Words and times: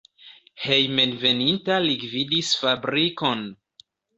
Hejmenveninta 0.61 1.77
li 1.85 1.95
gvidis 2.07 2.51
fabrikon. 2.63 3.49